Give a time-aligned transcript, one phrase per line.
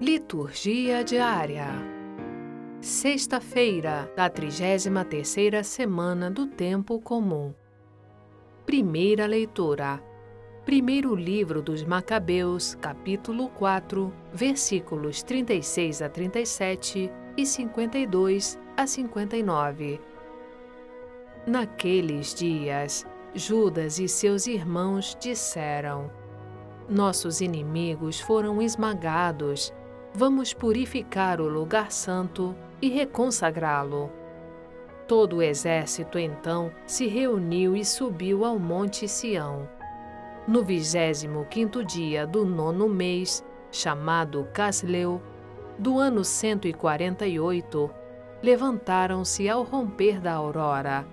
[0.00, 1.66] Liturgia diária.
[2.80, 7.52] Sexta-feira da 33ª semana do tempo comum.
[8.64, 10.00] Primeira leitura.
[10.64, 20.00] Primeiro livro dos Macabeus, capítulo 4, versículos 36 a 37 e 52 a 59.
[21.44, 23.04] Naqueles dias,
[23.34, 26.08] Judas e seus irmãos disseram:
[26.88, 29.72] Nossos inimigos foram esmagados
[30.14, 34.10] vamos purificar o lugar santo e reconsagrá-lo.
[35.06, 39.68] Todo o exército então se reuniu e subiu ao monte Sião.
[40.46, 45.20] No vigésimo quinto dia do nono mês, chamado Casleu,
[45.78, 47.90] do ano 148,
[48.42, 51.06] levantaram-se ao romper da aurora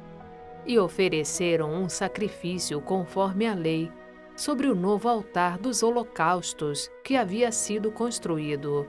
[0.65, 3.91] e ofereceram um sacrifício conforme a lei
[4.35, 8.88] sobre o novo altar dos holocaustos que havia sido construído.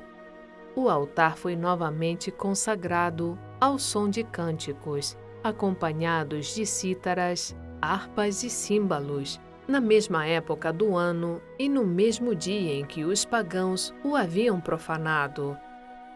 [0.75, 9.41] O altar foi novamente consagrado ao som de cânticos, acompanhados de cítaras, harpas e símbolos,
[9.67, 14.61] na mesma época do ano e no mesmo dia em que os pagãos o haviam
[14.61, 15.57] profanado.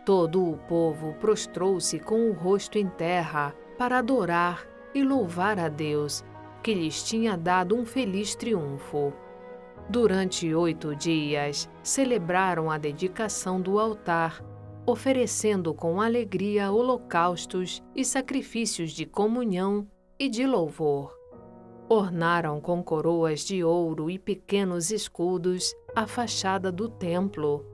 [0.04, 6.24] Todo o povo prostrou-se com o rosto em terra para adorar e louvar a Deus
[6.62, 9.12] que lhes tinha dado um feliz triunfo.
[9.90, 14.40] Durante oito dias, celebraram a dedicação do altar,
[14.86, 21.12] oferecendo com alegria holocaustos e sacrifícios de comunhão e de louvor.
[21.88, 27.66] Ornaram com coroas de ouro e pequenos escudos a fachada do templo.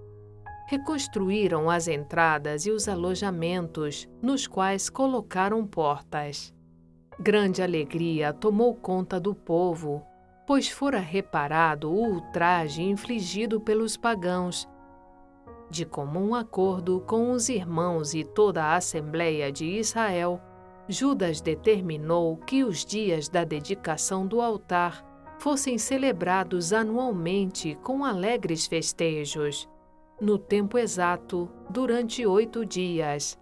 [0.68, 6.50] Reconstruíram as entradas e os alojamentos, nos quais colocaram portas.
[7.20, 10.02] Grande alegria tomou conta do povo,
[10.46, 14.68] pois fora reparado o ultraje infligido pelos pagãos.
[15.68, 20.40] De comum acordo com os irmãos e toda a Assembleia de Israel,
[20.88, 25.04] Judas determinou que os dias da dedicação do altar
[25.38, 29.68] fossem celebrados anualmente com alegres festejos,
[30.20, 33.36] no tempo exato, durante oito dias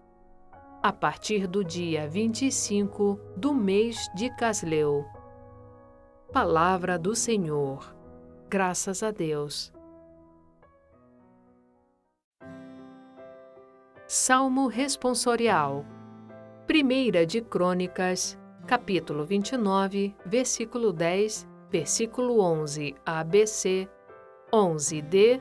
[0.84, 5.02] a partir do dia 25 do mês de Casleu.
[6.32, 7.94] Palavra do Senhor.
[8.48, 9.72] Graças a Deus.
[14.06, 15.84] Salmo responsorial.
[16.66, 23.88] Primeira de Crônicas, capítulo 29, versículo 10, versículo 11 ABC,
[24.52, 25.40] 11D,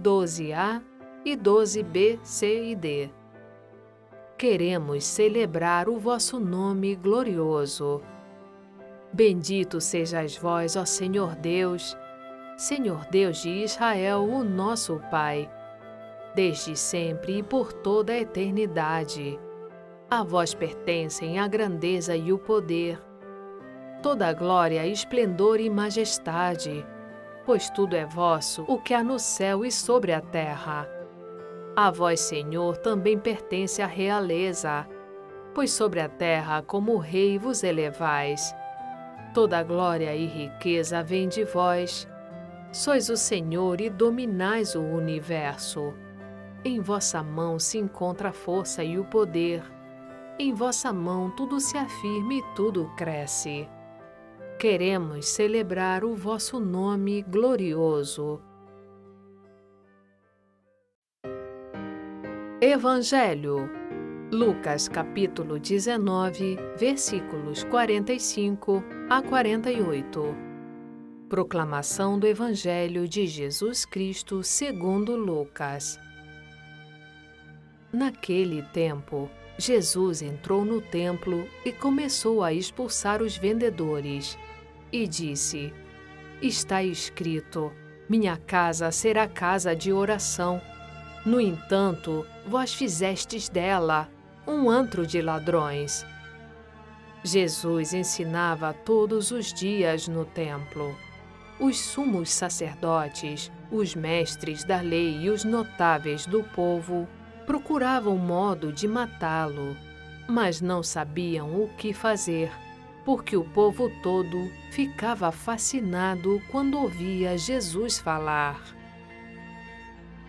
[0.00, 0.82] 12A
[1.24, 3.10] e 12B, C e D
[4.36, 8.02] queremos celebrar o vosso nome glorioso.
[9.14, 11.96] Bendito sejais vós, ó Senhor Deus,
[12.56, 15.48] Senhor Deus de Israel, o nosso Pai,
[16.34, 19.38] desde sempre e por toda a eternidade.
[20.10, 23.00] A vós pertencem a grandeza e o poder,
[24.02, 26.84] toda a glória, esplendor e majestade,
[27.46, 30.88] pois tudo é vosso, o que há no céu e sobre a terra.
[31.76, 34.84] A vós, Senhor, também pertence a realeza,
[35.54, 38.52] pois sobre a terra como rei vos elevais.
[39.34, 42.08] Toda glória e riqueza vem de vós.
[42.72, 45.92] Sois o Senhor e dominais o universo.
[46.64, 49.60] Em vossa mão se encontra a força e o poder.
[50.38, 53.68] Em vossa mão tudo se afirma e tudo cresce.
[54.58, 58.40] Queremos celebrar o vosso nome glorioso
[62.66, 63.68] Evangelho.
[64.34, 70.34] Lucas capítulo 19, versículos 45 a 48.
[71.28, 76.00] Proclamação do Evangelho de Jesus Cristo segundo Lucas.
[77.92, 84.36] Naquele tempo, Jesus entrou no templo e começou a expulsar os vendedores.
[84.90, 85.72] E disse:
[86.42, 87.70] Está escrito:
[88.08, 90.60] Minha casa será casa de oração
[91.24, 94.10] no entanto, vós fizestes dela
[94.46, 96.04] um antro de ladrões.
[97.22, 100.94] Jesus ensinava todos os dias no templo.
[101.58, 107.08] Os sumos sacerdotes, os mestres da lei e os notáveis do povo
[107.46, 109.76] procuravam modo de matá-lo,
[110.28, 112.50] mas não sabiam o que fazer,
[113.04, 118.60] porque o povo todo ficava fascinado quando ouvia Jesus falar.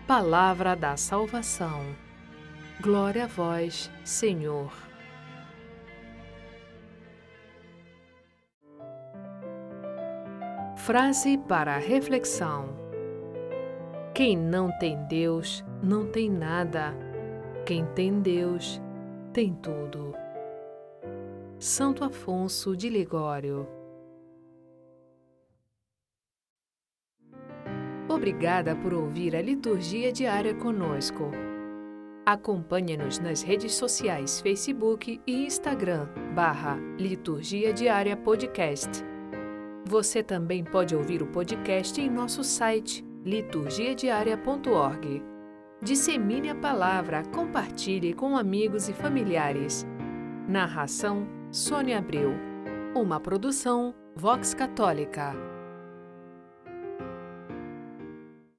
[0.06, 2.05] Palavra da salvação.
[2.80, 4.70] Glória a vós, Senhor.
[10.76, 12.68] Frase para reflexão:
[14.14, 16.94] Quem não tem Deus não tem nada.
[17.64, 18.80] Quem tem Deus,
[19.32, 20.14] tem tudo.
[21.58, 23.66] Santo Afonso de Ligório
[28.08, 31.30] Obrigada por ouvir a liturgia diária conosco.
[32.26, 38.90] Acompanhe-nos nas redes sociais Facebook e Instagram, barra Liturgia Diária Podcast.
[39.84, 45.22] Você também pode ouvir o podcast em nosso site liturgiadiaria.org.
[45.80, 49.86] Dissemine a palavra, compartilhe com amigos e familiares.
[50.48, 52.32] Narração Sônia Abreu.
[52.92, 55.55] Uma produção Vox Católica.